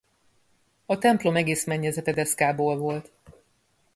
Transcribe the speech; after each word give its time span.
A 0.85 0.97
templom 0.97 1.35
egész 1.35 1.65
mennyezete 1.65 2.13
deszkából 2.13 2.77
volt. 2.77 3.11